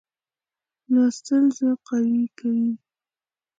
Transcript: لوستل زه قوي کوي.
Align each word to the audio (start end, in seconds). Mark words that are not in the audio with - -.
لوستل 0.91 1.45
زه 1.57 1.69
قوي 1.87 2.23
کوي. 2.37 2.71